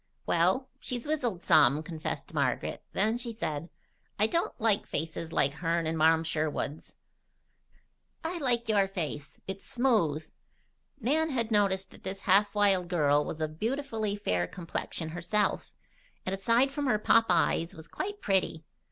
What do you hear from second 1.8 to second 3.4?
confessed Margaret. Then she